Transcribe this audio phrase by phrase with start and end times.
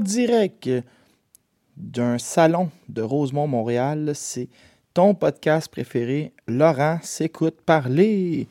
[0.00, 0.70] Direct
[1.76, 4.48] d'un salon de Rosemont, Montréal, c'est
[4.94, 8.48] ton podcast préféré, Laurent s'écoute parler.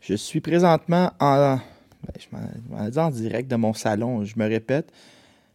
[0.00, 1.58] Je suis présentement en,
[2.32, 4.92] ben, en direct de mon salon, je me répète,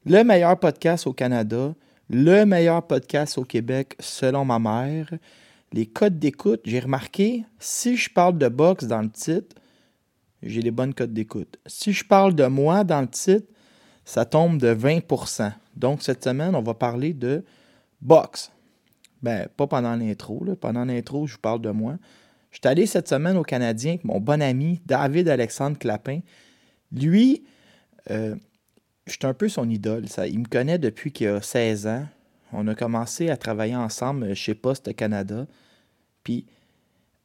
[0.06, 1.74] le meilleur podcast au Canada,
[2.10, 5.10] le meilleur podcast au Québec selon ma mère.
[5.72, 9.56] Les codes d'écoute, j'ai remarqué, si je parle de boxe dans le titre,
[10.42, 11.58] j'ai des bonnes codes d'écoute.
[11.66, 13.48] Si je parle de moi dans le titre,
[14.06, 17.44] ça tombe de 20% Donc, cette semaine, on va parler de
[18.02, 18.52] boxe.
[19.22, 20.46] Ben, pas pendant l'intro.
[20.60, 21.98] Pendant l'intro, je vous parle de moi.
[22.52, 26.20] Je suis allé cette semaine au Canadien avec mon bon ami David Alexandre Clapin.
[26.92, 27.44] Lui,
[28.12, 28.36] euh,
[29.08, 30.08] je suis un peu son idole.
[30.10, 30.28] Ça.
[30.28, 32.06] Il me connaît depuis qu'il a 16 ans.
[32.52, 35.48] On a commencé à travailler ensemble chez Poste Canada.
[36.24, 36.46] Puis,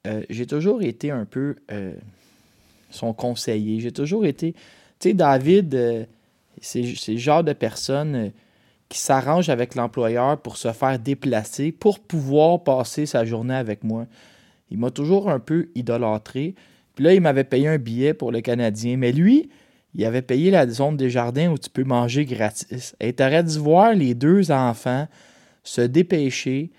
[0.07, 1.93] euh, j'ai toujours été un peu euh,
[2.91, 3.81] son conseiller.
[3.81, 4.53] J'ai toujours été.
[4.53, 6.09] Tu sais, David
[6.63, 8.29] c'est le genre de personne euh,
[8.89, 14.07] qui s'arrange avec l'employeur pour se faire déplacer, pour pouvoir passer sa journée avec moi.
[14.71, 16.55] Il m'a toujours un peu idolâtré.
[16.95, 18.97] Puis là, il m'avait payé un billet pour le Canadien.
[18.97, 19.51] Mais lui,
[19.95, 22.95] il avait payé la zone des jardins où tu peux manger gratis.
[23.01, 25.07] Et tu aurais dû voir les deux enfants
[25.63, 26.71] se dépêcher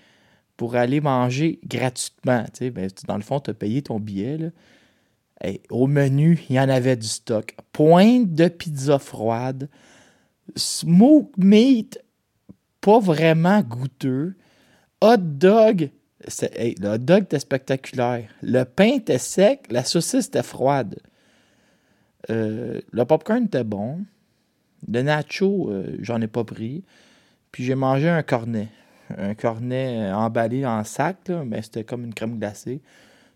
[0.56, 2.44] pour aller manger gratuitement.
[2.60, 4.50] Ben, dans le fond, tu payé ton billet.
[5.70, 7.54] Au menu, il y en avait du stock.
[7.72, 9.68] Pointe de pizza froide,
[10.56, 11.98] smoke meat,
[12.80, 14.34] pas vraiment goûteux,
[15.00, 15.90] hot dog.
[16.42, 18.28] le hot dog était spectaculaire.
[18.42, 20.98] Le pain était sec, la saucisse était froide.
[22.28, 24.00] Euh, le popcorn était bon.
[24.88, 26.84] Le nacho, euh, j'en ai pas pris.
[27.52, 28.68] Puis j'ai mangé un cornet.
[29.16, 32.80] Un cornet emballé en sac, mais c'était comme une crème glacée.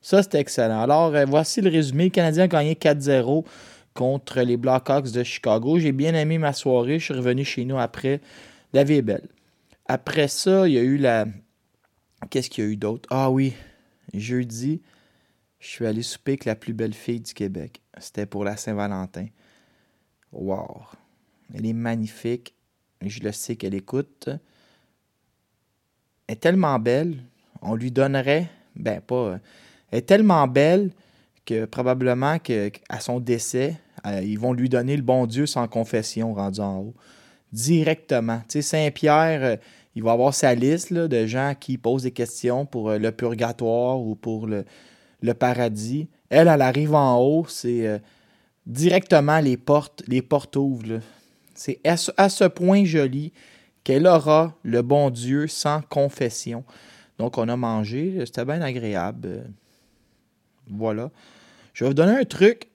[0.04, 0.82] Ça, c'était excellent.
[0.82, 2.04] Alors, euh, voici le résumé.
[2.04, 3.42] Le Canadien a gagné 4-0
[3.94, 5.78] contre les Blackhawks de Chicago.
[5.78, 6.98] J'ai bien aimé ma soirée.
[6.98, 8.20] Je suis revenu chez nous après.
[8.75, 9.26] La vie est belle.
[9.87, 11.25] Après ça, il y a eu la.
[12.28, 13.09] Qu'est-ce qu'il y a eu d'autre?
[13.10, 13.54] Ah oui,
[14.12, 14.82] jeudi,
[15.59, 17.81] je suis allé souper avec la plus belle fille du Québec.
[17.97, 19.28] C'était pour la Saint-Valentin.
[20.32, 20.82] Wow!
[21.54, 22.54] Elle est magnifique.
[23.00, 24.28] Je le sais qu'elle écoute.
[26.26, 27.16] Elle est tellement belle.
[27.62, 29.38] On lui donnerait, ben pas
[29.94, 30.91] est tellement belle
[31.44, 36.34] que probablement qu'à son décès, euh, ils vont lui donner le bon Dieu sans confession
[36.34, 36.94] rendu en haut.
[37.53, 38.41] Directement.
[38.49, 39.57] Tu sais, Saint-Pierre, euh,
[39.95, 44.01] il va avoir sa liste de gens qui posent des questions pour euh, le purgatoire
[44.01, 44.65] ou pour le,
[45.22, 46.09] le, paradis.
[46.28, 48.01] Elle, elle arrive en haut, c'est
[48.66, 51.01] directement les portes, les portes ouvrent.
[51.54, 53.33] C'est à, à, ce point joli
[53.84, 56.65] qu'elle aura le bon Dieu sans confession.
[57.19, 59.45] Donc, on a mangé, c'était bien agréable.
[60.69, 61.11] Voilà.
[61.72, 62.69] Je vais vous donner un truc.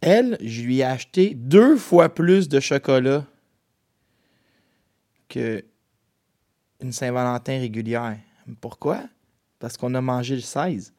[0.00, 3.26] Elle, je lui ai acheté deux fois plus de chocolat
[5.28, 5.64] que
[6.80, 8.16] une Saint-Valentin régulière.
[8.60, 9.02] Pourquoi?
[9.58, 10.94] Parce qu'on a mangé le 16.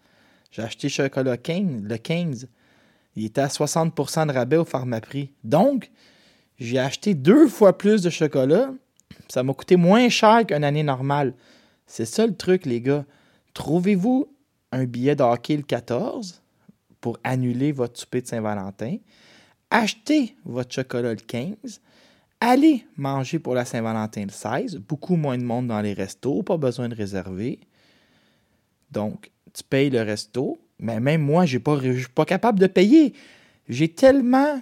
[0.51, 2.47] J'ai acheté chocolat 15, le 15.
[3.15, 5.31] Il était à 60% de rabais au pharmaprix.
[5.43, 5.89] Donc,
[6.57, 8.73] j'ai acheté deux fois plus de chocolat.
[9.29, 11.33] Ça m'a coûté moins cher qu'une année normale.
[11.85, 13.05] C'est ça le truc, les gars.
[13.53, 14.31] Trouvez-vous
[14.71, 16.41] un billet de le 14
[17.01, 18.97] pour annuler votre souper de Saint-Valentin.
[19.69, 21.81] Achetez votre chocolat le 15.
[22.41, 24.77] aller manger pour la Saint-Valentin le 16.
[24.77, 27.59] Beaucoup moins de monde dans les restos, pas besoin de réserver.
[28.91, 30.57] Donc, tu payes le resto.
[30.79, 33.13] Mais même moi, je ne suis pas capable de payer.
[33.67, 34.61] J'ai tellement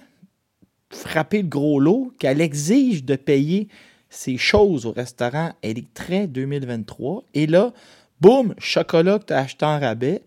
[0.90, 3.68] frappé le gros lot qu'elle exige de payer
[4.10, 5.52] ces choses au restaurant.
[5.62, 7.24] Elle est très 2023.
[7.34, 7.72] Et là,
[8.20, 10.22] boum, chocolat que tu as acheté en rabais.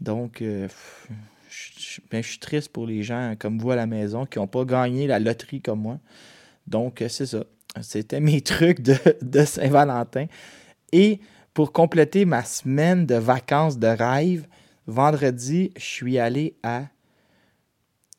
[0.00, 0.68] Donc, euh,
[2.10, 4.64] ben, je, suis triste pour les gens comme vous à la maison qui n'ont pas
[4.64, 5.98] gagné la loterie comme moi.
[6.66, 7.44] Donc, euh, c'est ça.
[7.82, 10.26] C'était mes trucs de, de Saint-Valentin.
[10.92, 11.20] Et
[11.54, 14.46] pour compléter ma semaine de vacances de rêve,
[14.86, 16.84] vendredi, je suis allé à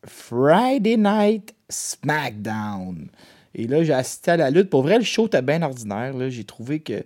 [0.06, 3.09] Friday Night SmackDown.
[3.53, 4.69] Et là, j'ai assisté à la lutte.
[4.69, 6.13] Pour vrai, le show était bien ordinaire.
[6.29, 7.03] J'ai trouvé que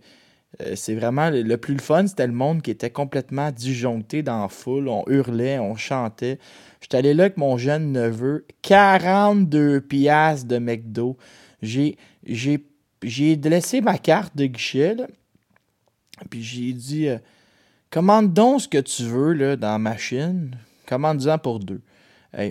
[0.76, 4.48] c'est vraiment le, plus le fun, c'était le monde qui était complètement disjoncté dans la
[4.48, 4.88] foule.
[4.88, 6.40] On hurlait, on chantait.
[6.82, 8.46] J'étais allé là avec mon jeune neveu.
[8.62, 11.18] 42 piastres de McDo.
[11.62, 14.96] J'ai, j'ai, laissé ma carte de guichet.
[16.30, 17.18] Puis j'ai dit euh,
[17.90, 20.56] Commande donc ce que tu veux dans la machine.
[20.86, 21.82] Commande-en pour deux.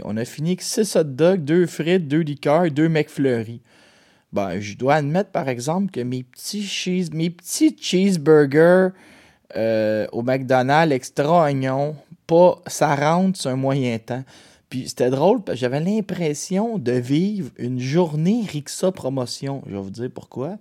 [0.04, 3.62] on a fini avec 6 hot dogs, 2 frites, 2 liqueurs, 2 McFlurry.
[4.34, 8.88] Ben, je dois admettre, par exemple, que mes petits, cheese, mes petits cheeseburgers
[9.54, 11.94] euh, au McDonald's extra oignon,
[12.26, 14.24] pas, ça rentre sur un moyen temps.
[14.68, 19.62] Puis c'était drôle parce que j'avais l'impression de vivre une journée Rixa promotion.
[19.66, 20.58] Je vais vous dire pourquoi.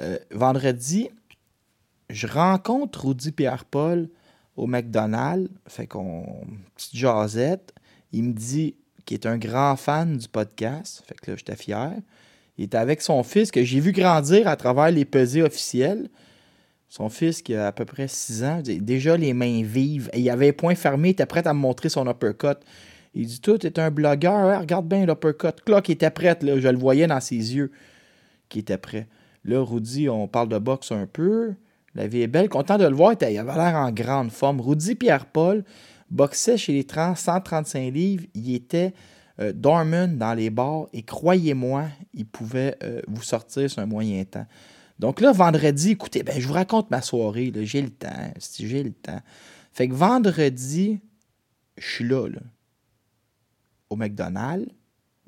[0.00, 1.10] Euh, vendredi,
[2.08, 4.08] je rencontre Rudy Pierre-Paul
[4.56, 5.50] au McDonald's.
[5.66, 6.46] Fait qu'on.
[6.76, 7.74] Petite jasette.
[8.12, 8.74] Il me dit
[9.04, 11.04] qu'il est un grand fan du podcast.
[11.06, 11.92] Fait que là, j'étais fier.
[12.60, 16.10] Il était avec son fils que j'ai vu grandir à travers les pesées officielles.
[16.90, 20.10] Son fils qui a à peu près 6 ans, déjà les mains vives.
[20.14, 22.58] il avait point fermé, il était prêt à me montrer son uppercut.
[23.14, 25.58] Il dit Tout est un blogueur, hein, regarde bien l'uppercut.
[25.64, 27.72] Clock était prêt, là, je le voyais dans ses yeux
[28.50, 29.08] qui était prêt.
[29.46, 31.54] Là, Rudy, on parle de boxe un peu.
[31.94, 32.50] La vie est belle.
[32.50, 34.60] Content de le voir, il avait l'air en grande forme.
[34.60, 35.64] Rudy Pierre-Paul
[36.10, 38.26] boxait chez les 30, 135 livres.
[38.34, 38.92] Il était
[39.40, 44.24] euh, Dorman dans les bars et croyez-moi, il pouvait euh, vous sortir sur un moyen
[44.24, 44.46] temps.
[44.98, 48.82] Donc là, vendredi, écoutez, ben, je vous raconte ma soirée, j'ai le temps, si j'ai
[48.82, 49.20] le temps.
[49.72, 51.00] Fait que vendredi,
[51.78, 52.28] je suis là,
[53.88, 54.70] au McDonald's,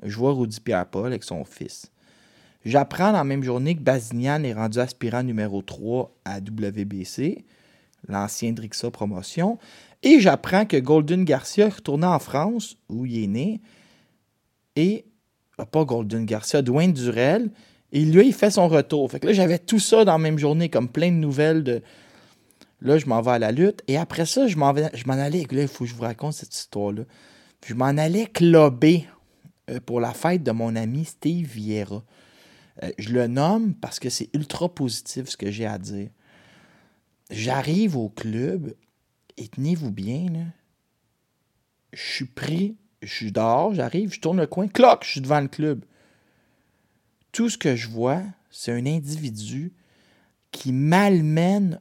[0.02, 1.90] je vois Rudy Pierre-Paul avec son fils.
[2.64, 7.44] J'apprends la même journée que Bazignan est rendu aspirant numéro 3 à WBC,
[8.08, 9.58] l'ancien Drixa Promotion,
[10.02, 13.60] et j'apprends que Golden Garcia est retourné en France, où il est né,
[14.76, 15.06] et
[15.58, 17.50] ah, pas Golden Garcia, Dwayne Durel.
[17.92, 19.10] Et lui, il fait son retour.
[19.10, 21.82] Fait que là, j'avais tout ça dans la même journée, comme plein de nouvelles de.
[22.80, 23.82] Là, je m'en vais à la lutte.
[23.86, 25.46] Et après ça, je m'en, allais.
[25.50, 27.04] Là, il faut que je vous raconte cette histoire-là.
[27.64, 29.06] je m'en allais clubber
[29.70, 32.02] euh, pour la fête de mon ami Steve Vieira.
[32.82, 36.08] Euh, je le nomme parce que c'est ultra positif ce que j'ai à dire.
[37.30, 38.74] J'arrive au club
[39.36, 40.44] et tenez-vous bien, là,
[41.92, 45.40] je suis pris je suis dehors, j'arrive, je tourne le coin, cloc, je suis devant
[45.40, 45.84] le club.
[47.32, 49.72] Tout ce que je vois, c'est un individu
[50.50, 51.80] qui malmène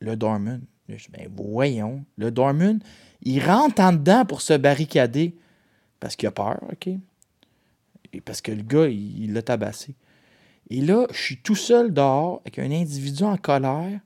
[0.00, 0.62] le Dorman.
[0.88, 2.80] Je dis, ben voyons, le Dorman,
[3.22, 5.36] il rentre en dedans pour se barricader
[6.00, 6.88] parce qu'il a peur, OK?
[8.12, 9.94] Et parce que le gars, il l'a tabassé.
[10.70, 14.00] Et là, je suis tout seul dehors avec un individu en colère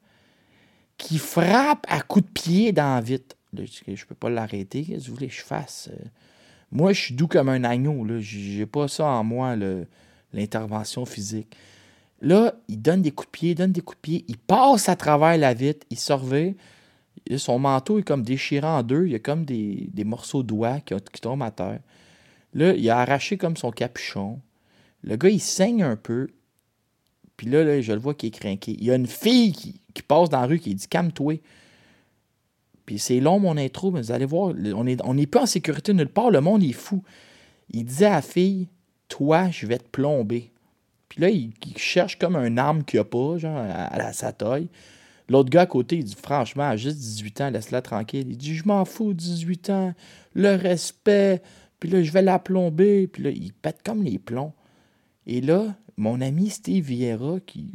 [0.97, 4.85] qui frappe à coups de pied dans la vitre je ne peux pas l'arrêter.
[4.85, 5.91] Qu'est-ce que vous voulez que je fasse?
[5.93, 6.05] Euh?
[6.71, 8.07] Moi, je suis doux comme un agneau.
[8.21, 9.57] Je n'ai pas ça en moi,
[10.33, 11.55] l'intervention physique.
[12.23, 14.89] Là, il donne des coups de pied, il donne des coups de pied, il passe
[14.89, 16.55] à travers la vitre, il surveille.
[17.37, 21.21] Son manteau est comme déchiré en deux, il y a comme des, morceaux de qui,
[21.21, 21.81] tombent à terre.
[22.55, 24.41] Là, il a arraché comme son capuchon.
[25.03, 26.29] Le gars, il saigne un peu.
[27.37, 28.77] Puis là, là je le vois qui est craqué.
[28.79, 31.41] Il y a une fille qui, qui passe dans la rue qui dit Calme-toi.
[32.87, 35.95] Puis c'est long mon intro, mais vous allez voir, on n'est on pas en sécurité
[35.95, 37.03] nulle part, le monde est fou.
[37.71, 38.69] Il disait à la fille,
[39.09, 40.53] toi, je vais te plomber.
[41.09, 44.69] Puis là, il, cherche comme un arme qu'il a pas, genre, à, sa taille.
[45.29, 48.27] L'autre gars à côté, il dit, franchement, à juste 18 ans, laisse-la tranquille.
[48.31, 49.95] Il dit, je m'en fous, 18 ans,
[50.35, 51.43] le respect,
[51.79, 53.07] puis là, je vais la plomber.
[53.07, 54.55] Puis là, il pète comme les plombs.
[55.27, 57.71] Et là, mon ami Steve Vieira, qui,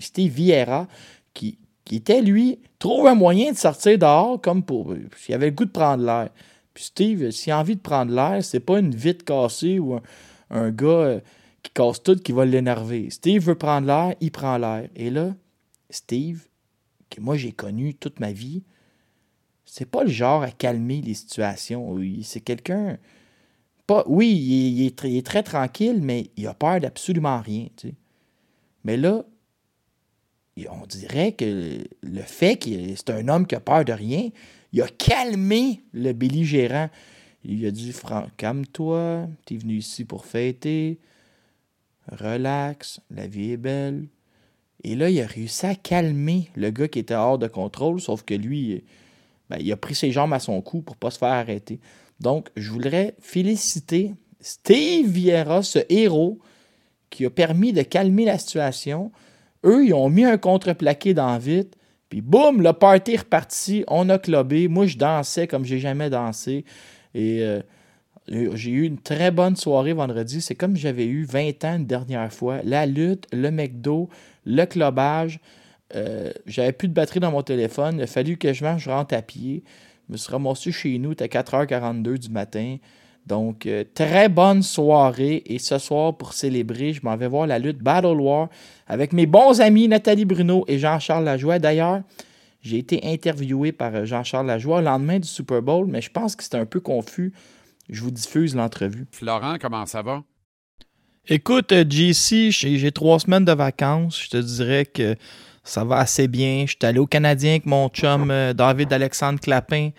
[0.00, 0.88] Steve Vieira,
[1.34, 1.58] qui,
[1.88, 4.94] qui était, lui, trouve un moyen de sortir dehors comme pour.
[5.16, 6.28] S'il avait le goût de prendre l'air.
[6.74, 9.98] Puis Steve, s'il a envie de prendre l'air, c'est pas une vitre cassée ou
[10.50, 11.20] un, gars euh,
[11.62, 13.10] qui casse tout qui va l'énerver.
[13.10, 14.88] Steve veut prendre l'air, il prend l'air.
[14.94, 15.34] Et là,
[15.90, 16.46] Steve,
[17.10, 18.62] que moi j'ai connu toute ma vie,
[19.64, 21.98] c'est pas le genre à calmer les situations.
[22.22, 22.98] C'est quelqu'un
[23.88, 27.68] pas, oui, il est, très tranquille, mais il a peur d'absolument rien.
[28.84, 29.24] Mais là,
[30.70, 34.30] on dirait que le fait que c'est un homme qui a peur de rien,
[34.72, 36.90] il a calmé le belligérant.
[37.44, 40.98] Il a dit Franck, calme-toi, t'es venu ici pour fêter,
[42.10, 44.08] relax, la vie est belle.
[44.84, 48.22] Et là, il a réussi à calmer le gars qui était hors de contrôle, sauf
[48.22, 48.84] que lui,
[49.50, 51.80] ben, il a pris ses jambes à son cou pour ne pas se faire arrêter.
[52.20, 56.38] Donc, je voudrais féliciter Steve Vieira, ce héros
[57.10, 59.10] qui a permis de calmer la situation.
[59.64, 61.76] Eux, ils ont mis un contreplaqué dans vite.
[62.08, 63.84] Puis boum, le party est reparti.
[63.88, 64.68] On a clubé.
[64.68, 66.64] Moi, je dansais comme j'ai jamais dansé.
[67.14, 67.60] Et euh,
[68.28, 70.40] j'ai eu une très bonne soirée vendredi.
[70.40, 72.60] C'est comme j'avais eu 20 ans une dernière fois.
[72.64, 74.08] La lutte, le McDo,
[74.46, 75.40] le clubage.
[75.94, 77.96] Euh, j'avais plus de batterie dans mon téléphone.
[77.96, 79.62] Il a fallu que je mange, je rentre à pied.
[80.08, 82.76] Je me suis ramassé chez nous, à 4h42 du matin.
[83.28, 85.42] Donc, euh, très bonne soirée.
[85.44, 88.48] Et ce soir, pour célébrer, je m'en vais voir la lutte Battle War
[88.86, 91.58] avec mes bons amis Nathalie Bruno et Jean-Charles Lajoie.
[91.58, 92.00] D'ailleurs,
[92.62, 96.36] j'ai été interviewé par euh, Jean-Charles Lajoie le lendemain du Super Bowl, mais je pense
[96.36, 97.34] que c'était un peu confus.
[97.90, 99.06] Je vous diffuse l'entrevue.
[99.12, 100.22] Florent, comment ça va?
[101.26, 104.22] Écoute, euh, JC, j'ai trois semaines de vacances.
[104.22, 105.16] Je te dirais que
[105.64, 106.64] ça va assez bien.
[106.66, 109.90] Je suis allé au Canadien avec mon chum David Alexandre Clapin.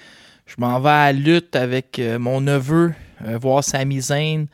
[0.47, 2.91] Je m'en vais à la lutte avec mon neveu
[3.39, 4.45] voir Sami Zayn.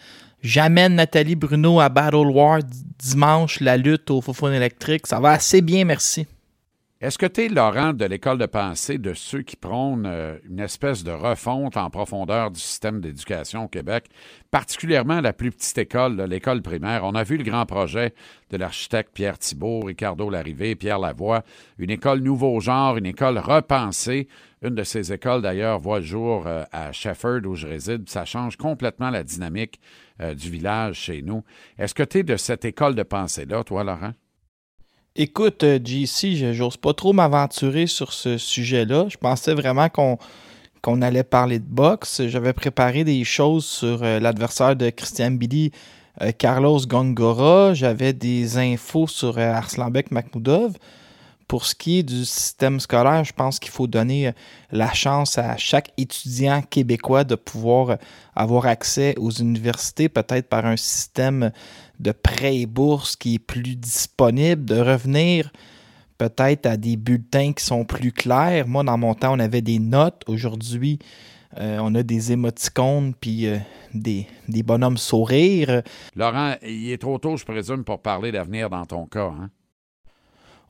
[0.41, 2.59] J'amène Nathalie Bruno à Battle War
[2.99, 5.07] dimanche, la lutte au Fofone électrique.
[5.07, 6.27] Ça va assez bien, merci.
[7.05, 10.59] Est-ce que tu es, Laurent, de l'école de pensée de ceux qui prônent euh, une
[10.59, 14.07] espèce de refonte en profondeur du système d'éducation au Québec,
[14.49, 17.03] particulièrement la plus petite école, l'école primaire?
[17.03, 18.15] On a vu le grand projet
[18.49, 21.43] de l'architecte Pierre Thibault, Ricardo Larrivée, Pierre Lavoie,
[21.77, 24.27] une école nouveau genre, une école repensée.
[24.63, 28.09] Une de ces écoles, d'ailleurs, voit le jour euh, à Shefford, où je réside.
[28.09, 29.79] Ça change complètement la dynamique
[30.21, 31.43] euh, du village chez nous.
[31.77, 34.13] Est-ce que tu es de cette école de pensée-là, toi, Laurent?
[35.17, 39.05] Écoute, euh, JC, j'ose pas trop m'aventurer sur ce sujet-là.
[39.07, 42.27] Je pensais vraiment qu'on allait parler de boxe.
[42.27, 45.71] J'avais préparé des choses sur l'adversaire de Christian Billy,
[46.37, 47.73] Carlos Gongora.
[47.73, 50.73] J'avais des infos sur Arslanbek Makhmoudov.
[51.47, 54.31] Pour ce qui est du système scolaire, je pense qu'il faut donner euh,
[54.71, 57.95] la chance à chaque étudiant québécois de pouvoir euh,
[58.35, 61.51] avoir accès aux universités, peut-être par un système
[61.99, 65.51] de prêts et bourses qui est plus disponible, de revenir
[66.17, 68.67] peut-être à des bulletins qui sont plus clairs.
[68.67, 70.23] Moi, dans mon temps, on avait des notes.
[70.27, 70.99] Aujourd'hui,
[71.57, 73.47] euh, on a des émoticônes puis
[73.93, 75.81] des, des, bonhommes sourires.
[76.15, 79.27] Laurent, il est trop tôt, je présume, pour parler d'avenir dans ton cas.
[79.27, 79.49] Hein?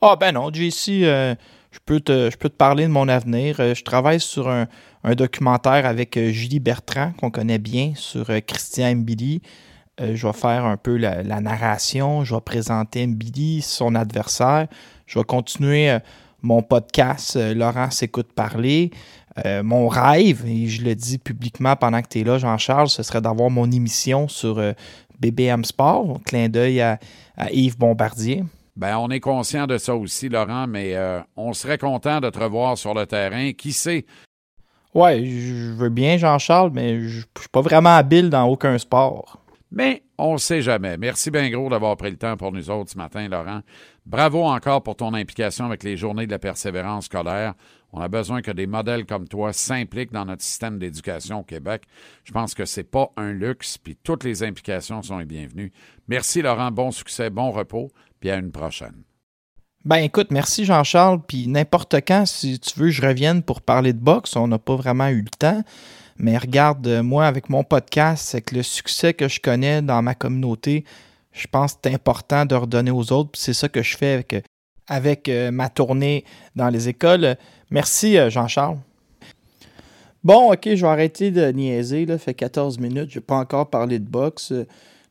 [0.01, 1.35] Ah ben non, JC, euh,
[1.71, 3.59] je, peux te, je peux te parler de mon avenir.
[3.59, 4.67] Euh, je travaille sur un,
[5.15, 9.41] documentaire avec euh, Julie Bertrand, qu'on connaît bien, sur Christian Mbili.
[9.99, 14.67] Je vais faire un peu la, narration, je vais présenter Mbili, son adversaire.
[15.05, 15.97] Je vais continuer
[16.41, 18.91] mon podcast Laurent s'écoute parler.
[19.63, 23.21] mon rêve, et je le dis publiquement pendant que tu es là, Jean-Charles, ce serait
[23.21, 24.61] d'avoir mon émission sur
[25.19, 26.99] BBM Sport, clin d'œil à
[27.51, 28.43] Yves Bombardier.
[28.75, 32.37] Ben, on est conscient de ça aussi, Laurent, mais euh, on serait content de te
[32.37, 33.53] revoir sur le terrain.
[33.53, 34.05] Qui sait?
[34.93, 39.39] Ouais, je veux bien, Jean-Charles, mais je suis pas vraiment habile dans aucun sport.
[39.75, 40.97] Mais on ne sait jamais.
[40.97, 43.59] Merci bien gros d'avoir pris le temps pour nous autres ce matin, Laurent.
[44.05, 47.53] Bravo encore pour ton implication avec les journées de la persévérance scolaire.
[47.91, 51.83] On a besoin que des modèles comme toi s'impliquent dans notre système d'éducation au Québec.
[52.23, 55.73] Je pense que c'est pas un luxe, puis toutes les implications sont les bienvenues.
[56.07, 57.91] Merci Laurent, bon succès, bon repos,
[58.21, 59.03] puis à une prochaine.
[59.83, 63.99] Ben écoute, merci Jean-Charles, puis n'importe quand, si tu veux, je revienne pour parler de
[63.99, 64.37] boxe.
[64.37, 65.63] On n'a pas vraiment eu le temps.
[66.17, 70.15] Mais regarde, moi, avec mon podcast, c'est que le succès que je connais dans ma
[70.15, 70.85] communauté,
[71.33, 73.31] je pense que c'est important de redonner aux autres.
[73.33, 74.45] C'est ça que je fais avec,
[74.87, 76.23] avec euh, ma tournée
[76.55, 77.35] dans les écoles.
[77.69, 78.77] Merci, euh, Jean-Charles.
[80.23, 82.05] Bon, ok, je vais arrêter de niaiser.
[82.05, 83.11] Là, fait 14 minutes.
[83.11, 84.53] Je n'ai pas encore parlé de boxe.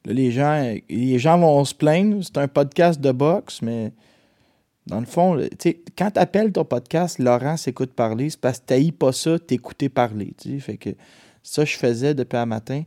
[0.06, 2.24] les, gens, les gens vont se plaindre.
[2.24, 3.92] C'est un podcast de boxe, mais
[4.86, 5.40] dans le fond,
[5.96, 9.88] quand tu appelles ton podcast Laurent s'écoute parler, c'est parce que tu pas ça, t'écouter
[9.88, 10.34] parler.
[10.60, 10.90] Fait que
[11.42, 12.82] ça, je faisais depuis un matin.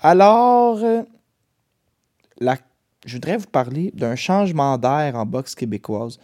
[0.00, 1.02] Alors, euh,
[3.06, 6.18] je voudrais vous parler d'un changement d'air en boxe québécoise.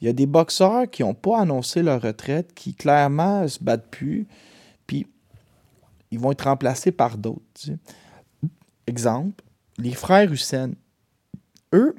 [0.00, 3.90] Il y a des boxeurs qui n'ont pas annoncé leur retraite, qui clairement se battent
[3.90, 4.26] plus,
[4.86, 5.06] puis
[6.10, 7.70] ils vont être remplacés par d'autres.
[8.86, 9.44] Exemple,
[9.78, 10.72] les frères Hussein.
[11.72, 11.94] Eux,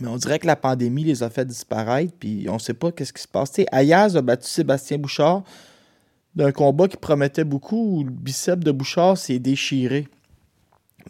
[0.00, 3.12] mais on dirait que la pandémie les a fait disparaître, puis on sait pas qu'est-ce
[3.12, 3.52] qui se passe.
[3.70, 5.42] Ayaz a battu Sébastien Bouchard
[6.34, 10.08] d'un combat qui promettait beaucoup, où le biceps de Bouchard s'est déchiré.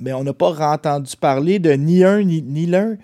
[0.01, 2.97] Mais on n'a pas entendu parler de ni un ni, ni l'un.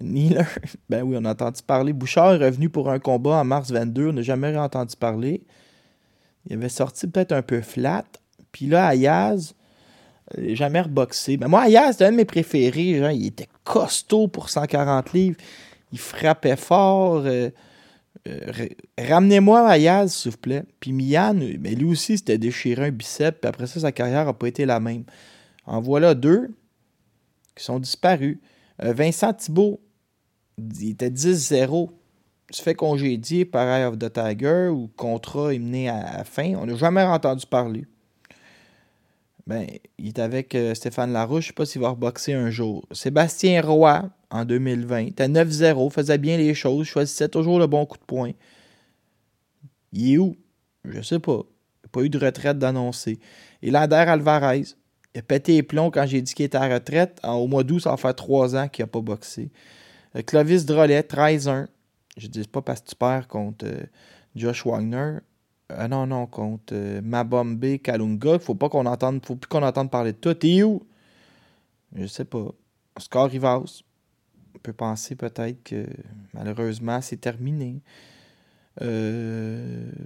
[0.00, 0.46] Ni l'un.
[0.88, 1.92] Ben oui, on a entendu parler.
[1.92, 4.08] Bouchard est revenu pour un combat en mars 22.
[4.08, 5.42] On n'a jamais entendu parler.
[6.46, 8.04] Il avait sorti peut-être un peu flat.
[8.52, 9.54] Puis là, Ayaz,
[10.36, 11.36] jamais reboxé.
[11.36, 12.98] Ben moi, Ayaz, c'était un de mes préférés.
[12.98, 15.36] Genre, il était costaud pour 140 livres.
[15.92, 17.22] Il frappait fort.
[17.24, 17.50] Euh,
[18.26, 18.68] euh,
[18.98, 20.64] ramenez-moi Ayaz, s'il vous plaît.
[20.80, 23.40] Puis Mian, mais lui aussi, c'était déchiré un bicep.
[23.40, 25.04] Puis après ça, sa carrière n'a pas été la même.
[25.64, 26.54] En voilà deux
[27.54, 28.38] qui sont disparus.
[28.78, 29.80] Vincent Thibault,
[30.58, 31.90] il était 10-0.
[32.50, 36.54] Il se fait congédier par Eye of the Tiger ou contrat est mené à, fin.
[36.56, 37.84] On n'a jamais entendu parler.
[39.46, 39.66] Ben,
[39.98, 41.44] il est avec euh, Stéphane Larouche.
[41.44, 42.84] Je ne sais pas s'il va reboxer un jour.
[42.90, 47.86] Sébastien Roy, en 2020, il était 9-0, faisait bien les choses, choisissait toujours le bon
[47.86, 48.32] coup de poing.
[49.92, 50.36] Il est où?
[50.84, 51.42] Je sais pas.
[51.42, 53.20] Il n'a pas eu de retraite d'annoncer.
[53.62, 54.64] Et Lander Alvarez,
[55.14, 57.20] il a pété les plombs quand j'ai dit qu'il était à retraite.
[57.22, 59.50] au mois d'août, ça va faire trois ans qu'il n'a pas boxé.
[60.16, 61.68] Euh, Clovis Drolet, 13-1.
[62.16, 63.84] Je dis pas parce que tu perds contre euh,
[64.34, 65.18] Josh Wagner.
[65.68, 68.38] Ah non, non, contre euh, Mabombe Kalunga.
[68.38, 69.24] Faut pas qu'on entende.
[69.24, 70.34] faut plus qu'on entende parler de toi.
[70.34, 70.82] T'es où?
[71.94, 72.52] Je sais pas.
[72.96, 73.82] Oscar Rivas.
[74.54, 75.86] On peut penser peut-être que
[76.32, 77.80] malheureusement c'est terminé.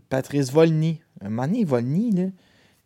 [0.08, 1.00] Patrice Volny.
[1.20, 2.26] Un Volny, là.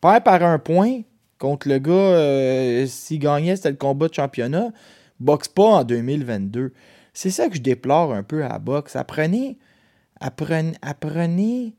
[0.00, 1.02] Perd par un point
[1.38, 2.86] contre le gars.
[2.86, 4.72] S'il gagnait, c'était le combat de championnat.
[5.20, 6.72] Boxe pas en 2022.
[7.12, 8.96] C'est ça que je déplore un peu à la boxe.
[8.96, 9.58] Apprenez,
[10.20, 11.74] apprenez, apprenez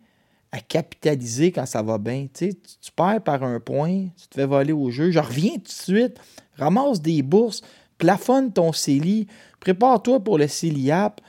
[0.55, 2.27] à capitaliser quand ça va bien.
[2.33, 2.53] Tu,
[2.95, 5.11] perds par un point, tu te fais voler au jeu.
[5.11, 6.17] Je reviens tout de suite,
[6.55, 7.61] ramasse des bourses,
[7.97, 9.27] plafonne ton CELI,
[9.59, 11.19] prépare-toi pour le CELIAP,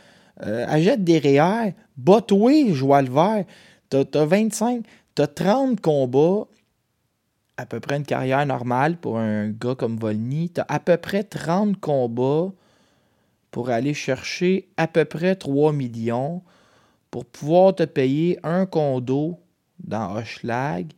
[0.43, 3.45] euh, des REER, bat-toi, joie le vert.
[3.91, 4.85] Tu as, 25,
[5.17, 6.47] tu as 30 combats,
[7.57, 10.51] à peu près une carrière normale pour un gars comme Volny.
[10.51, 12.53] Tu as à peu près 30 combats
[13.51, 16.43] pour aller chercher à peu près 3 millions
[17.17, 19.41] pour pouvoir te payer un condo
[19.83, 20.93] dans Hochelag,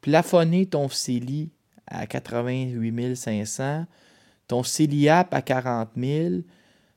[0.00, 1.50] plafonner ton CELI
[1.88, 3.86] à 88 500,
[4.46, 6.34] ton CELIAP à 40 000,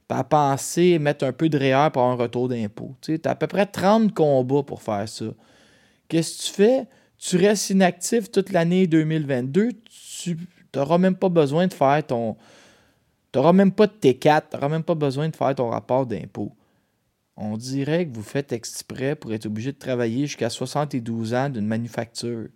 [0.08, 2.96] pas penser mettre un peu de REER pour un retour d'impôt.
[3.02, 5.26] Tu as à peu près 30 combats pour faire ça.
[6.08, 6.88] Qu'est-ce que tu fais?
[7.18, 9.72] Tu restes inactif toute l'année 2022,
[10.22, 10.38] tu
[10.76, 12.38] n'auras même pas besoin de faire ton,
[13.32, 16.06] tu n'auras même pas de T4, tu n'auras même pas besoin de faire ton rapport
[16.06, 16.54] d'impôt.
[17.42, 21.66] On dirait que vous faites exprès pour être obligé de travailler jusqu'à 72 ans d'une
[21.66, 22.50] manufacture.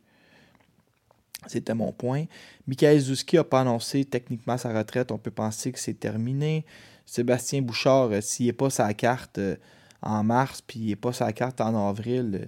[1.47, 2.25] C'était mon point.
[2.67, 5.11] Michael Zouski n'a pas annoncé techniquement sa retraite.
[5.11, 6.65] On peut penser que c'est terminé.
[7.05, 9.55] Sébastien Bouchard, euh, s'il n'est pas sa carte euh,
[10.01, 12.45] en mars, puis il n'est pas sa carte en avril, euh,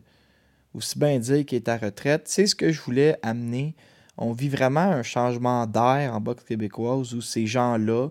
[0.74, 2.24] aussi bien dire qu'il est à retraite.
[2.26, 3.76] C'est ce que je voulais amener
[4.18, 8.10] on vit vraiment un changement d'air en boxe québécoise où ces gens-là,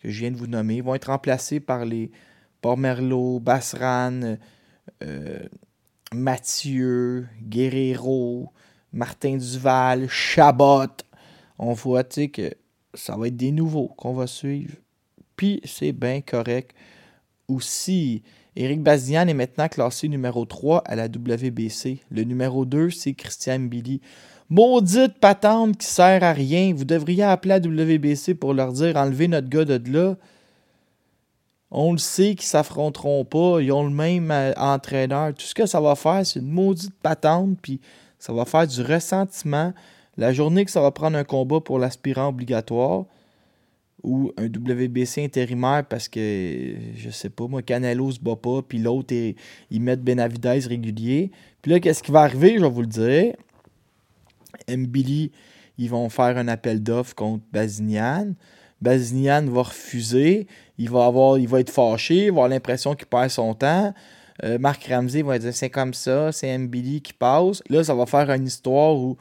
[0.00, 2.10] que je viens de vous nommer, vont être remplacés par les
[2.62, 4.38] Pormerlo, Basran,
[5.02, 5.38] euh,
[6.14, 8.50] Mathieu, Guerrero,
[8.92, 10.86] Martin Duval, Chabot.
[11.58, 12.54] On voit que
[12.94, 14.76] ça va être des nouveaux qu'on va suivre.
[15.36, 16.74] Puis c'est bien correct.
[17.48, 18.22] Aussi,
[18.54, 22.00] Éric Bazian est maintenant classé numéro 3 à la WBC.
[22.10, 24.00] Le numéro 2, c'est Christian Billy.
[24.50, 26.74] Maudite patente qui sert à rien.
[26.74, 30.16] Vous devriez appeler à WBC pour leur dire enlevez notre gars de là.
[31.74, 33.60] On le sait qu'ils s'affronteront pas.
[33.60, 35.32] Ils ont le même euh, entraîneur.
[35.34, 37.58] Tout ce que ça va faire, c'est une maudite patente.
[37.62, 37.80] Puis
[38.18, 39.72] ça va faire du ressentiment.
[40.18, 43.06] La journée que ça va prendre un combat pour l'aspirant obligatoire
[44.02, 48.78] ou un WBC intérimaire parce que, je sais pas, moi, Canelo se bat pas, puis
[48.78, 51.30] l'autre, ils mettent Benavidez régulier.
[51.62, 53.34] Puis là, qu'est-ce qui va arriver, je vais vous le dire?
[54.68, 55.30] Mbili,
[55.78, 58.34] ils vont faire un appel d'offres contre Bazinian.
[58.82, 60.46] Bazinian va refuser.
[60.76, 63.94] Il va, avoir, il va être fâché, il va avoir l'impression qu'il perd son temps.
[64.42, 67.62] Euh, Marc Ramsey va dire c'est comme ça, c'est Mbili qui passe.
[67.70, 69.16] Là, ça va faire une histoire où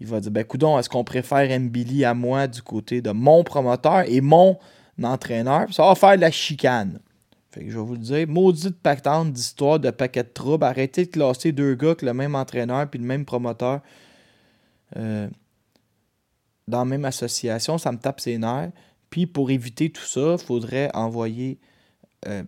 [0.00, 3.44] il va dire ben coudon, est-ce qu'on préfère Mbili à moi du côté de mon
[3.44, 4.58] promoteur et mon
[5.02, 5.72] entraîneur?
[5.72, 7.00] Ça va faire de la chicane.
[7.50, 10.64] Fait que je vais vous le dire, maudite patente d'histoire de paquet de troubles.
[10.64, 13.80] Arrêtez de classer deux gars avec le même entraîneur puis le même promoteur.
[14.96, 15.28] Euh,
[16.66, 18.70] dans la même association, ça me tape ses nerfs.
[19.10, 21.58] Puis pour éviter tout ça, il faudrait envoyer
[22.26, 22.42] euh,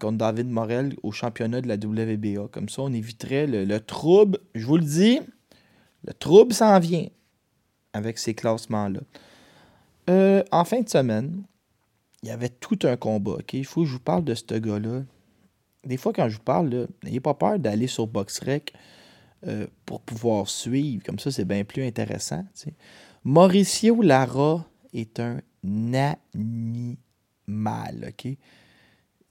[0.00, 2.48] contre David Morel au championnat de la WBA.
[2.48, 4.38] Comme ça, on éviterait le, trouble.
[4.54, 5.20] Je vous le dis,
[6.06, 7.06] le trouble s'en vient
[7.92, 9.00] avec ces classements-là.
[10.10, 11.42] Euh, en fin de semaine,
[12.22, 13.38] il y avait tout un combat.
[13.52, 15.02] Il faut que je vous parle de ce gars-là.
[15.84, 18.72] Des fois, quand je vous parle, n'ayez pas peur d'aller sur BoxRec
[19.48, 21.02] euh, pour pouvoir suivre.
[21.04, 22.44] Comme ça, c'est bien plus intéressant.
[23.24, 27.04] Mauricio Lara est un animal,
[28.08, 28.28] OK?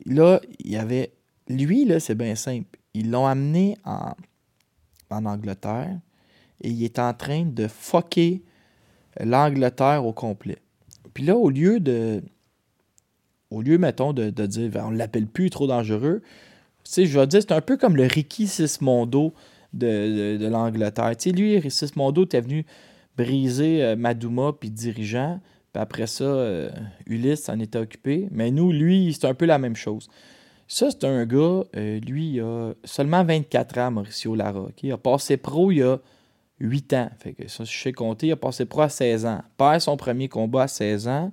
[0.06, 1.14] Là, il y avait...
[1.48, 2.80] Lui, là, c'est bien simple.
[2.94, 4.14] Ils l'ont amené en,
[5.10, 6.00] Angleterre
[6.62, 8.42] et il est en train de fucker
[9.20, 10.58] l'Angleterre au complet.
[11.14, 12.24] Puis là, au lieu de.
[13.50, 16.22] Au lieu, mettons, de, dire ben, on l'appelle plus trop dangereux,
[16.84, 19.34] tu sais, je vais dire, c'est un peu comme le Ricky Sismondo
[19.74, 21.16] de, l'Angleterre.
[21.18, 22.66] Tu sais, lui, Sismondo était venu
[23.18, 25.40] briser euh, Madouma puis dirigeant.
[25.74, 26.70] Puis après ça, euh,
[27.06, 28.28] Ulysse en était occupé.
[28.32, 30.10] Mais nous, lui, c'est un peu la même chose.
[30.68, 34.68] Ça, c'est un gars, euh, lui, il a seulement 24 ans, Mauricio Lara.
[34.82, 36.00] Il a passé pro il y a
[36.60, 37.10] 8 ans.
[37.20, 39.42] Fait que ça, je sais compter, il a passé pro à 16 ans.
[39.58, 41.32] Perd son premier combat à 16 ans.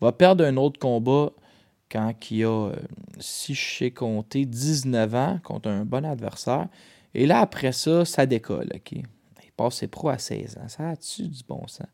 [0.00, 1.32] Va perdre un autre combat
[1.90, 2.76] quand il a, euh,
[3.18, 6.68] si je sais compter, 19 ans contre un bon adversaire.
[7.14, 8.70] Et là, après ça, ça décolle.
[8.92, 9.02] Il
[9.56, 10.68] passe ses pros à 16 ans.
[10.68, 11.86] Ça a-tu du bon sens?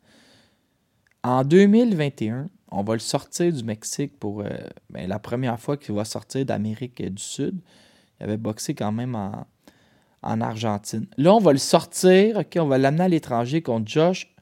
[1.23, 4.49] En 2021, on va le sortir du Mexique pour euh,
[4.91, 7.59] ben, la première fois qu'il va sortir d'Amérique du Sud.
[8.21, 9.47] Il avait boxé quand même en,
[10.23, 11.07] en Argentine.
[11.17, 14.33] Là, on va le sortir, on va l'amener à l'étranger contre Josh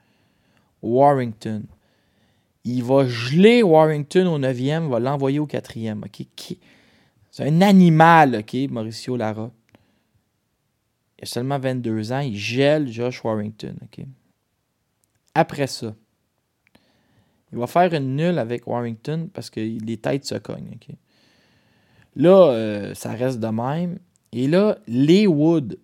[0.82, 1.62] Warrington.
[2.64, 6.04] Il va geler Warrington au 9e, va l'envoyer au 4e.
[6.04, 6.56] OK?
[7.30, 9.50] C'est un animal, OK, Mauricio Lara.
[11.18, 13.74] Il a seulement 22 ans, il gèle Josh Warrington.
[13.82, 14.04] OK?
[15.34, 15.94] Après ça,
[17.52, 20.76] il va faire une nulle avec Warrington parce que les têtes se cognent.
[22.16, 23.98] Là, euh, ça reste de même.
[24.32, 25.78] Et là, Lee Wood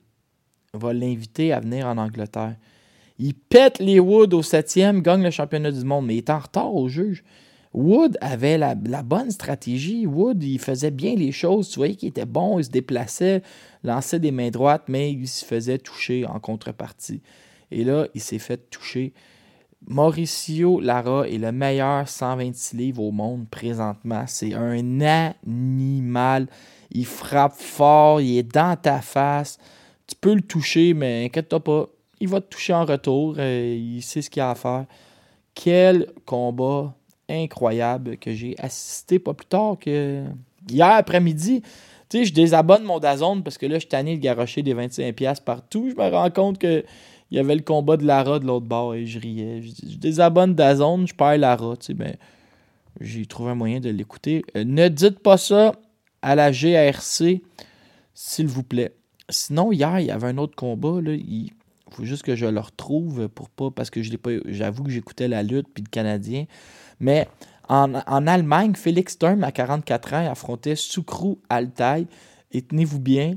[0.75, 2.57] va l'inviter à venir en Angleterre.
[3.19, 6.39] Il pète Lee Wood au septième, gagne le championnat du monde, mais il est en
[6.39, 7.23] retard au juge.
[7.75, 10.07] Wood avait la, bonne stratégie.
[10.07, 11.69] Wood, il faisait bien les choses.
[11.69, 13.43] Tu voyais qu'il était bon, il se déplaçait,
[13.83, 17.23] lançait des mains droites, mais il se faisait toucher en contrepartie.
[17.71, 19.15] Et là, il s'est fait toucher.
[19.87, 24.25] Mauricio Lara est le meilleur 126 livres au monde présentement.
[24.27, 26.47] C'est un animal.
[26.91, 29.59] Il frappe fort, il est dans ta face.
[30.07, 31.87] Tu peux le toucher, mais inquiète-toi pas.
[32.21, 33.37] Il va te toucher en retour.
[33.39, 34.87] Euh, il sait ce qu'il a à faire.
[35.55, 36.95] Quel combat
[37.29, 40.25] incroyable que j'ai assisté pas plus tard que
[40.69, 41.63] hier après-midi.
[42.09, 44.75] Tu sais, je désabonne mon Dazone parce que là, je suis tanné de garocher des
[44.75, 45.91] 25$ partout.
[45.91, 46.85] Je me rends compte que
[47.33, 49.63] il y avait le combat de Lara de l'autre bord et je riais.
[49.63, 51.79] Je, désabonne Dazone, je perds Lara.
[51.79, 52.15] Tu sais, ben,
[53.01, 54.45] j'ai trouvé un moyen de l'écouter.
[54.55, 55.73] Euh, ne dites pas ça
[56.21, 57.41] à la GRC,
[58.13, 58.93] s'il vous plaît.
[59.31, 61.01] Sinon, hier, il y avait un autre combat.
[61.07, 61.51] Il
[61.91, 63.71] faut juste que je le retrouve pour pas.
[63.71, 64.33] Parce que je l'ai pas.
[64.45, 66.45] J'avoue que j'écoutais la lutte puis le Canadien.
[67.01, 67.29] Mais
[67.71, 67.95] en,
[68.27, 72.07] Allemagne, Félix Sturm, à 44 ans, affrontait Soukru Altaï.
[72.51, 73.37] Et tenez-vous bien,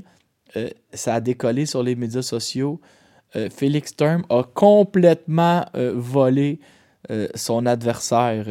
[0.58, 2.78] euh, ça a décollé sur les médias sociaux.
[3.36, 6.60] Euh, Félix Sturm a complètement euh, volé
[7.36, 8.46] son adversaire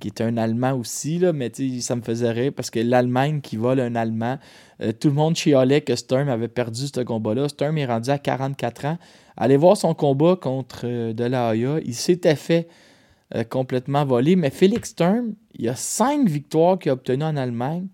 [0.00, 3.56] qui est un Allemand aussi, là, mais ça me faisait rire parce que l'Allemagne qui
[3.56, 4.38] vole un Allemand,
[4.82, 7.48] euh, tout le monde chialait que Sturm avait perdu ce combat-là.
[7.48, 8.98] Sturm est rendu à 44 ans.
[9.36, 11.78] Allez voir son combat contre euh, De La Hoya.
[11.84, 12.66] Il s'était fait
[13.34, 17.36] euh, complètement voler, mais Félix Sturm, il y a cinq victoires qu'il a obtenues en
[17.36, 17.86] Allemagne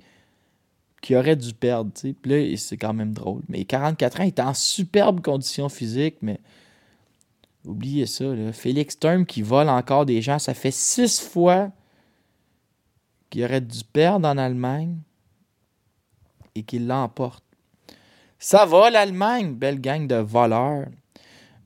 [1.07, 1.93] qu'il aurait dû perdre.
[1.93, 3.43] Puis là, c'est quand même drôle.
[3.49, 6.41] Mais 44 ans, il est en superbe condition physique, mais
[7.65, 8.25] oubliez ça.
[8.53, 11.71] Félix Sturm qui vole encore des gens, ça fait six fois
[13.31, 14.97] qui aurait dû perdre en Allemagne
[16.57, 17.45] et qu'il l'emporte.
[18.41, 20.87] Ça va l'Allemagne, belle gang de voleurs.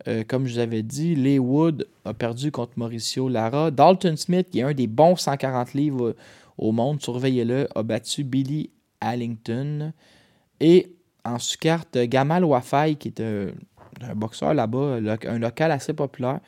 [0.06, 3.70] Euh, comme je vous avais dit, Lee Wood a perdu contre Mauricio Lara.
[3.70, 6.14] Dalton Smith, qui est un des bons 140 livres
[6.58, 8.70] au monde, surveillez-le, a battu Billy
[9.00, 9.92] Allington.
[10.60, 10.92] Et
[11.24, 16.40] en sous-carte, Gamal Wafai, qui est un, boxeur là-bas, un local assez populaire,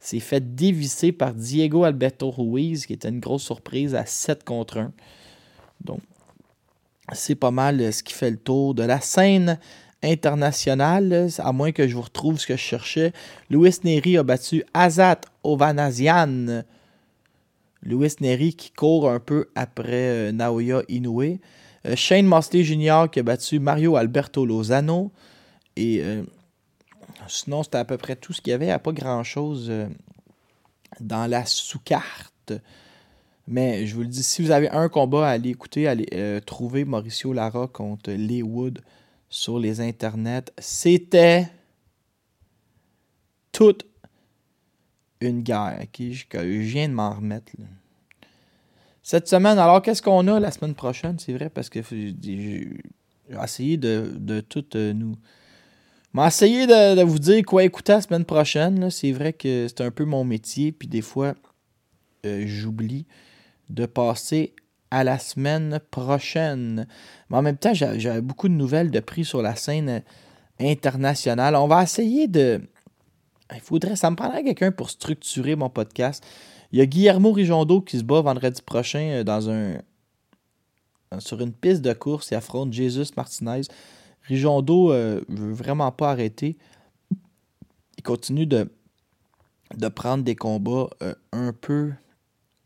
[0.00, 4.78] s'est fait dévisser par Diego Alberto Ruiz, qui était une grosse surprise à 7 contre
[4.78, 4.92] 1.
[5.84, 6.00] Donc,
[7.12, 9.58] c'est pas mal euh, ce qui fait le tour de la scène
[10.02, 13.12] internationale, à moins que je vous retrouve ce que je cherchais.
[13.50, 16.62] Louis Neri a battu Azat Ovanasian.
[17.82, 21.38] Louis Neri qui court un peu après euh, Naoya Inoue.
[21.86, 23.06] Euh, Shane Mosley Jr.
[23.10, 25.12] qui a battu Mario Alberto Lozano.
[25.76, 26.02] Et
[27.28, 28.66] Sinon, c'était à peu près tout ce qu'il y avait.
[28.66, 29.88] Il n'y a pas grand-chose euh,
[31.00, 32.52] dans la sous-carte.
[33.46, 36.40] Mais je vous le dis, si vous avez un combat à aller écouter, allez euh,
[36.40, 38.82] trouver Mauricio Lara contre Lee Wood
[39.28, 40.50] sur les internets.
[40.58, 41.48] C'était
[43.52, 43.86] toute
[45.20, 45.84] une guerre.
[45.98, 47.52] Je, viens de m'en remettre.
[49.08, 51.18] Cette semaine, alors qu'est-ce qu'on a la semaine prochaine?
[51.18, 52.68] C'est vrai, parce que j'ai
[53.42, 55.16] essayé de, de tout euh, nous
[56.12, 58.90] vais essayer de, vous dire quoi écouter la semaine prochaine.
[58.90, 61.32] C'est vrai que c'est un peu mon métier, puis des fois,
[62.26, 63.06] euh, j'oublie
[63.70, 64.54] de passer
[64.90, 66.86] à la semaine prochaine.
[67.30, 70.02] Mais en même temps, j'avais beaucoup de nouvelles de prix sur la scène
[70.60, 71.56] internationale.
[71.56, 72.60] On va essayer de.
[73.54, 73.96] Il faudrait.
[73.96, 76.22] Ça me prendrait quelqu'un pour structurer mon podcast.
[76.72, 79.78] Il y a Guillermo Rijondo qui se bat vendredi prochain euh, dans un.
[81.20, 83.62] Sur une piste de course, il affronte Jesus Martinez.
[84.24, 86.58] Rijondo ne veut vraiment pas arrêter.
[87.96, 88.68] Il continue de,
[89.94, 91.92] prendre des combats euh, un peu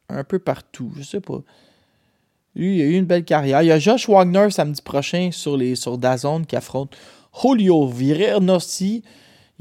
[0.08, 0.92] un peu partout.
[0.96, 1.40] Je sais pas.
[2.54, 3.62] Il a eu une belle carrière.
[3.62, 6.94] Il y a Josh Wagner samedi prochain sur, les, sur Dazone qui affronte
[7.34, 7.90] Julio
[8.40, 9.02] Nossi.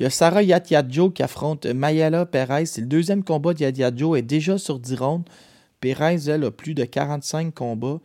[0.01, 2.65] Il y a Sarah Yatiadjo qui affronte Mayala Perez.
[2.65, 4.15] C'est le deuxième combat de Yatiadjo.
[4.15, 5.29] est déjà sur 10 rondes.
[5.79, 7.99] Perez, elle, a plus de 45 combats.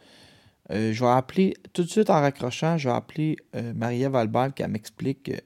[0.72, 4.62] Euh, je vais appeler, tout de suite en raccrochant, je vais appeler euh, Marie-Ève qui
[4.64, 5.38] m'explique euh,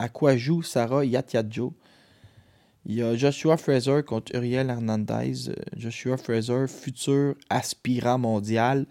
[0.00, 1.72] à quoi joue Sarah Yatiadjo.
[2.84, 5.50] Il y a Joshua Fraser contre Uriel Hernandez.
[5.50, 8.86] Euh, Joshua Fraser, futur aspirant mondial.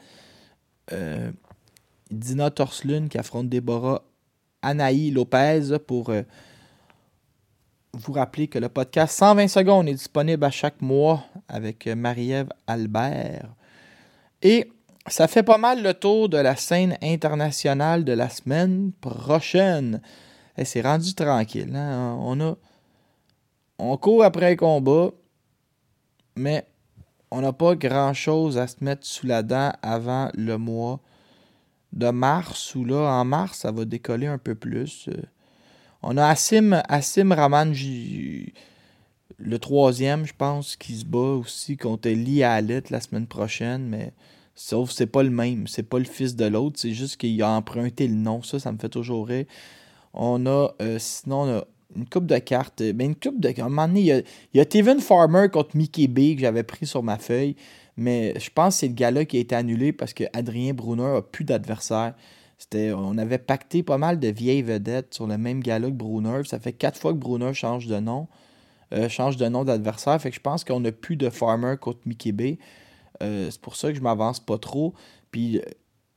[2.09, 4.01] Dina Torslund qui affronte Deborah
[4.61, 6.13] Anaï Lopez pour
[7.93, 13.49] vous rappeler que le podcast 120 secondes est disponible à chaque mois avec Marie-Ève Albert.
[14.41, 14.71] Et
[15.07, 20.01] ça fait pas mal le tour de la scène internationale de la semaine prochaine.
[20.57, 21.75] Et c'est rendu tranquille.
[21.75, 22.17] Hein?
[22.21, 22.55] On a
[23.83, 25.09] on court après un combat,
[26.35, 26.67] mais
[27.31, 30.99] on n'a pas grand-chose à se mettre sous la dent avant le mois
[31.91, 35.09] de mars, où là, en mars, ça va décoller un peu plus.
[36.03, 37.73] On a Assim, Assim Raman,
[39.37, 44.13] le troisième, je pense, qui se bat aussi contre Lee Alit la semaine prochaine, mais
[44.55, 47.49] sauf c'est pas le même, c'est pas le fils de l'autre, c'est juste qu'il a
[47.49, 49.45] emprunté le nom, ça, ça me fait toujours rire.
[50.13, 52.81] On a, euh, sinon, on a une coupe de cartes.
[52.81, 53.49] Ben une coupe de.
[53.49, 56.35] À un moment donné, il y a, il y a Steven Farmer contre Mickey B
[56.35, 57.55] que j'avais pris sur ma feuille.
[57.97, 61.13] Mais je pense que c'est le gars-là qui a été annulé parce que Adrien Brunner
[61.13, 62.13] n'a plus d'adversaire.
[62.73, 66.41] On avait pacté pas mal de vieilles vedettes sur le même gars-là que Brunner.
[66.45, 68.27] Ça fait quatre fois que Brunner change de nom.
[68.93, 70.21] Euh, change de nom d'adversaire.
[70.21, 72.57] Fait que je pense qu'on n'a plus de Farmer contre Mickey B.
[73.21, 74.93] Euh, c'est pour ça que je m'avance pas trop.
[75.31, 75.61] Puis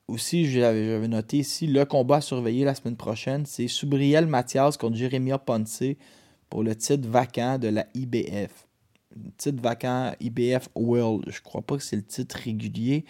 [0.09, 4.97] aussi, j'avais noté ici le combat à surveiller la semaine prochaine, c'est Subriel Mathias contre
[4.97, 5.83] Jeremia Ponce
[6.51, 8.67] pour le titre vacant de la IBF.
[9.39, 11.25] Titre vacant IBF World.
[11.29, 13.05] Je crois pas que c'est le titre régulier.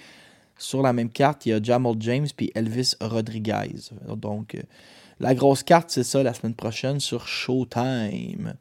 [0.57, 3.91] Sur la même carte, il y a Jamal James puis Elvis Rodriguez.
[4.17, 4.63] Donc, euh,
[5.21, 8.55] la grosse carte, c'est ça la semaine prochaine sur Showtime.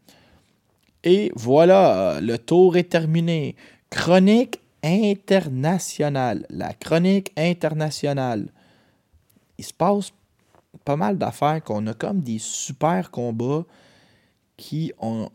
[1.03, 3.56] Et voilà, le tour est terminé.
[3.89, 6.45] Chronique internationale.
[6.49, 8.49] La chronique internationale.
[9.58, 10.12] Il se passe
[10.86, 13.65] pas mal d'affaires qu'on a comme des super combats
[14.58, 15.29] qui on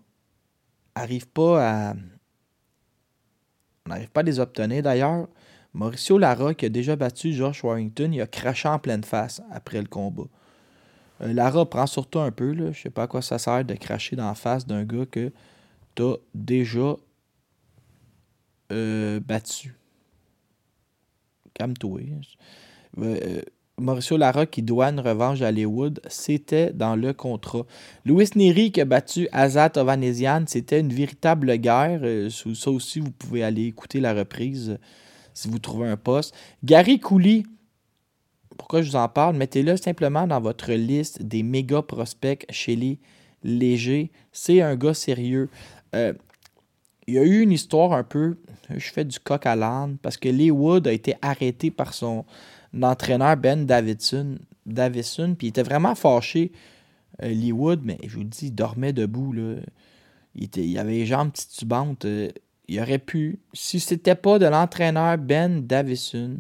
[0.96, 1.94] n'arrive pas à
[3.86, 4.82] on n'arrive pas à les obtenir.
[4.82, 5.28] D'ailleurs,
[5.74, 9.80] Mauricio Lara, qui a déjà battu Josh Warrington, il a craché en pleine face après
[9.80, 10.24] le combat.
[11.20, 12.52] Euh, Lara prend surtout un peu.
[12.52, 12.72] Là.
[12.72, 15.32] Je sais pas à quoi ça sert de cracher dans la face d'un gars que
[15.94, 16.96] tu as déjà
[18.72, 19.74] euh, battu.
[21.54, 22.00] Calme-toi.
[22.98, 23.42] Euh,
[23.78, 27.64] Mauricio Lara qui doit une revanche à Hollywood, c'était dans le contrat.
[28.04, 32.00] Louis Neri qui a battu Azat Ovanesian, c'était une véritable guerre.
[32.30, 34.78] Ça aussi, vous pouvez aller écouter la reprise
[35.38, 36.34] si vous trouvez un poste.
[36.64, 37.44] Gary Cooley,
[38.56, 39.36] pourquoi je vous en parle?
[39.36, 42.98] Mettez-le simplement dans votre liste des méga prospects chez les
[43.42, 44.10] légers.
[44.32, 45.48] C'est un gars sérieux.
[45.94, 46.14] il
[47.14, 48.36] y a eu une histoire un peu
[48.76, 52.24] je fais du coq à l'âne parce que Lee Wood a été arrêté par son
[52.82, 54.38] entraîneur Ben Davidson.
[54.66, 56.52] Davison, puis il était vraiment fâché,
[57.22, 59.32] euh, Lee Wood, mais je vous dis, il dormait debout.
[59.32, 59.56] Là.
[60.34, 62.04] Il avait les jambes titubantes.
[62.04, 62.28] Euh,
[62.68, 66.38] il aurait pu, si c'était pas de l'entraîneur Ben Davison,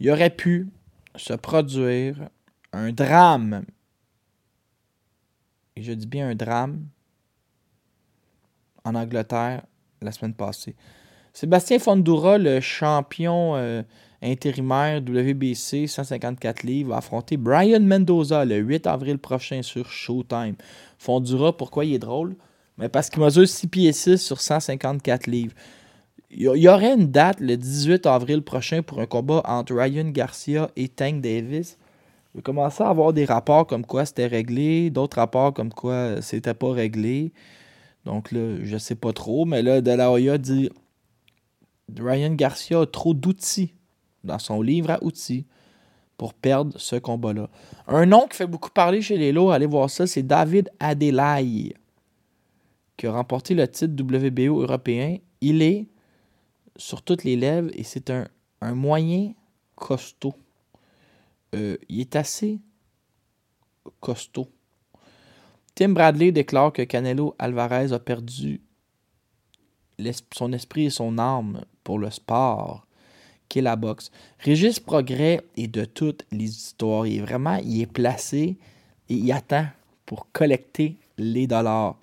[0.00, 0.68] il aurait pu
[1.14, 2.28] se produire
[2.72, 3.64] un drame.
[5.76, 6.86] Et je dis bien un drame
[8.84, 9.64] en Angleterre
[10.02, 10.74] la semaine passée.
[11.32, 13.82] Sébastien Fondura, le champion euh,
[14.22, 20.56] intérimaire WBC 154 livres, va affronter Brian Mendoza le 8 avril prochain sur Showtime.
[20.98, 22.36] Fondura, pourquoi il est drôle?
[22.78, 25.54] Mais parce qu'il mesure 6 pieds 6 sur 154 livres.
[26.30, 30.70] Il y aurait une date le 18 avril prochain pour un combat entre Ryan Garcia
[30.74, 31.78] et Tank Davis.
[32.34, 36.20] Il a commencé à avoir des rapports comme quoi c'était réglé, d'autres rapports comme quoi
[36.20, 37.32] c'était pas réglé.
[38.04, 40.70] Donc là, je sais pas trop, mais là, De La Hoya dit
[41.96, 43.72] Ryan Garcia a trop d'outils
[44.24, 45.46] dans son livre à outils
[46.16, 47.48] pour perdre ce combat-là.
[47.86, 51.74] Un nom qui fait beaucoup parler chez les lots, allez voir ça, c'est David Adelaï,
[52.96, 55.18] qui a remporté le titre WBO européen.
[55.40, 55.86] Il est
[56.76, 58.28] sur toutes les lèvres et c'est un,
[58.60, 59.32] un moyen
[59.74, 60.34] costaud.
[61.54, 62.60] Euh, il est assez
[64.00, 64.48] costaud.
[65.74, 68.60] Tim Bradley déclare que Canelo Alvarez a perdu
[70.32, 72.86] son esprit et son âme pour le sport
[73.48, 74.10] qui est la boxe.
[74.38, 77.06] Régis Progrès est de toutes les histoires.
[77.06, 78.56] Il est vraiment, il est placé
[79.08, 79.66] et il attend
[80.06, 81.96] pour collecter les dollars.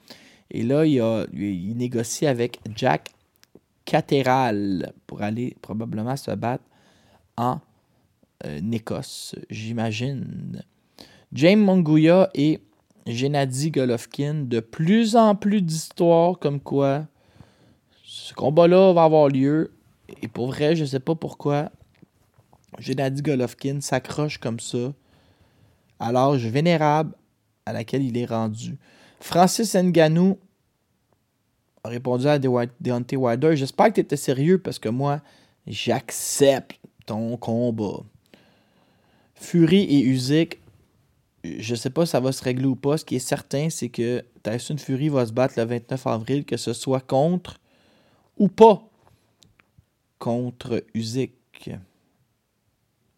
[0.51, 3.11] Et là, il, négocie avec Jack
[3.85, 6.65] Cateral pour aller probablement se battre
[7.37, 7.59] en
[8.45, 10.61] euh, Écosse, j'imagine.
[11.31, 12.59] James Monguia et
[13.07, 17.07] Gennady Golovkin, de plus en plus d'histoires comme quoi
[18.03, 19.71] ce combat-là va avoir lieu.
[20.21, 21.71] Et pour vrai, je ne sais pas pourquoi
[22.77, 24.93] Gennady Golovkin s'accroche comme ça
[25.99, 27.15] à l'âge vénérable
[27.65, 28.77] à laquelle il est rendu.
[29.21, 30.37] Francis Nganou
[31.83, 33.55] a répondu à Deontay Wilder.
[33.55, 35.21] J'espère que tu étais sérieux parce que moi,
[35.67, 38.03] j'accepte ton combat.
[39.35, 40.59] Fury et Usyk,
[41.43, 42.97] je sais pas si ça va se régler ou pas.
[42.97, 46.57] Ce qui est certain, c'est que Tyson Fury va se battre le 29 avril, que
[46.57, 47.59] ce soit contre
[48.37, 48.87] ou pas
[50.19, 51.71] contre Usyk.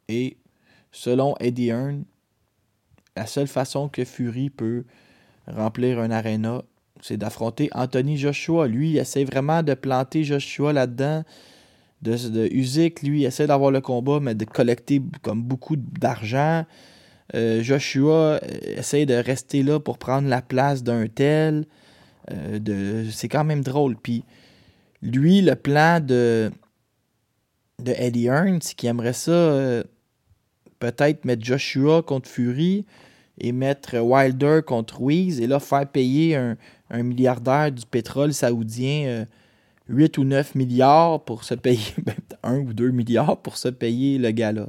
[0.09, 0.37] Et
[0.91, 2.03] selon Eddie Hearn,
[3.15, 4.83] la seule façon que Fury peut
[5.47, 6.63] remplir un arena,
[7.01, 8.67] c'est d'affronter Anthony Joshua.
[8.67, 11.23] Lui, il essaie vraiment de planter Joshua là-dedans.
[12.01, 16.65] De, Usyk, lui, il essaie d'avoir le combat, mais de collecter comme beaucoup d'argent.
[17.35, 18.39] Euh, Joshua euh,
[18.77, 21.65] essaie de rester là pour prendre la place d'un tel.
[22.31, 23.95] Euh, c'est quand même drôle.
[23.95, 24.23] Puis
[25.01, 26.51] lui, le plan de,
[27.79, 29.83] de Eddie Hearn, qu'il aimerait ça
[30.79, 32.85] peut-être mettre Joshua contre Fury
[33.39, 36.55] et mettre Wilder contre Ruiz et là faire payer un,
[37.03, 39.25] milliardaire du pétrole saoudien
[39.89, 41.95] 8 euh, ou 9 milliards pour se payer,
[42.43, 44.67] 1 ben, ou 2 milliards pour se payer le gala.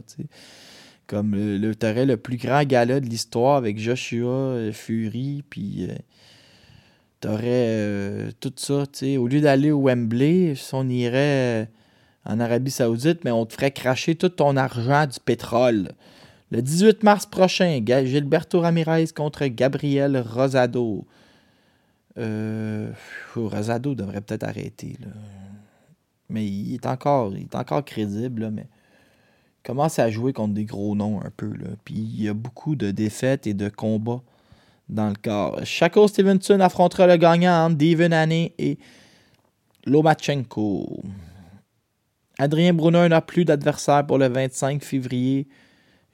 [1.06, 5.86] Comme le, le aurais le plus grand gala de l'histoire avec Joshua, euh, Fury, puis
[5.90, 5.94] euh,
[7.20, 8.84] t'aurais tout ça.
[9.18, 11.68] Au lieu d'aller au Wembley, on irait
[12.24, 15.90] en Arabie Saoudite, mais on te ferait cracher tout ton argent du pétrole.
[16.50, 21.06] Le 18 mars prochain, Gilberto Ramirez contre Gabriel Rosado.
[22.18, 22.92] Euh,
[23.34, 24.96] Rosado devrait peut-être arrêter.
[26.28, 27.32] Mais il est encore,
[27.84, 31.48] crédible, mais il commence à jouer contre des gros noms un peu.
[31.48, 31.70] Là.
[31.84, 34.22] Puis il y a beaucoup de défaites et de combats
[34.88, 35.60] dans le corps.
[35.64, 38.78] Shako Stevenson affrontera le gagnant entre Devin et
[39.86, 41.02] Lomachenko.
[42.38, 45.46] Adrien Brunner n'a plus d'adversaire pour le 25 février.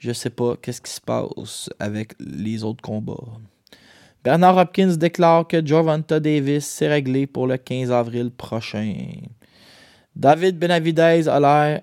[0.00, 3.38] Je sais pas qu'est-ce qui se passe avec les autres combats.
[4.24, 8.94] Bernard Hopkins déclare que Jovanta Davis s'est réglé pour le 15 avril prochain.
[10.16, 11.82] David Benavidez a l'air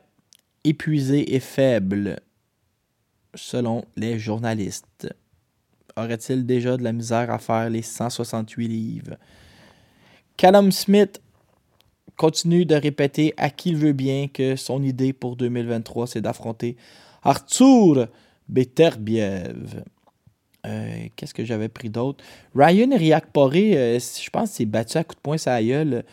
[0.64, 2.20] épuisé et faible,
[3.36, 5.14] selon les journalistes.
[5.96, 9.18] Aurait-il déjà de la misère à faire les 168 livres?
[10.38, 11.22] Callum Smith
[12.16, 16.78] continue de répéter à qui il veut bien que son idée pour 2023, c'est d'affronter
[17.28, 18.08] Arthur
[18.48, 19.84] Beterbiev.
[20.66, 22.24] Euh, qu'est-ce que j'avais pris d'autre?
[22.56, 26.06] Ryan Riakporé, euh, je pense s'est battu à coup de poing sa gueule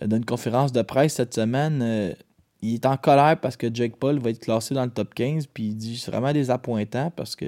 [0.00, 2.14] euh, dans une conférence de presse cette semaine.
[2.62, 5.48] il est en colère parce que Jake Paul va être classé dans le top 15.
[5.48, 7.46] Puis il dit c'est vraiment désappointant parce que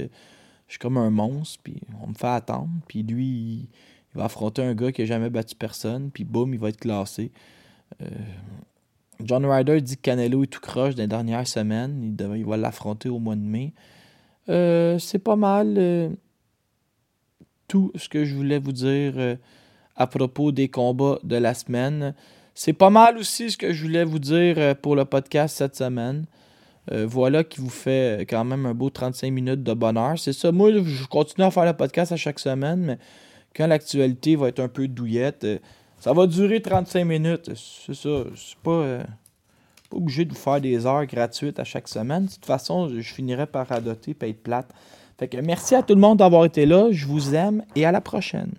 [0.66, 1.60] je suis comme un monstre.
[1.62, 2.70] Puis on me fait attendre.
[2.88, 3.68] Puis lui, il,
[4.14, 6.10] va affronter un gars qui n'a jamais battu personne.
[6.12, 7.30] Puis boum, il va être classé.
[9.22, 12.16] John Ryder dit que Canelo est tout croche dans dernières semaines.
[12.18, 13.72] Il, va l'affronter au mois de mai.
[14.46, 16.16] c'est pas mal
[17.68, 19.36] tout ce que je voulais vous dire euh,
[19.96, 22.14] à propos des combats de la semaine.
[22.54, 25.76] C'est pas mal aussi ce que je voulais vous dire euh, pour le podcast cette
[25.76, 26.26] semaine.
[26.92, 30.18] Euh, voilà qui vous fait quand même un beau 35 minutes de bonheur.
[30.18, 30.52] C'est ça.
[30.52, 32.98] Moi, je continue à faire le podcast à chaque semaine, mais
[33.56, 35.46] quand l'actualité va être un peu douillette,
[36.04, 37.50] ça va durer 35 minutes.
[37.54, 38.24] C'est ça.
[38.36, 38.98] C'est pas,
[39.88, 42.26] pas obligé de vous faire des heures gratuites à chaque semaine.
[42.26, 44.70] De toute façon, je finirai par adopter et être plate.
[45.18, 46.88] Fait que merci à tout le monde d'avoir été là.
[46.90, 48.52] Je vous aime et à la prochaine.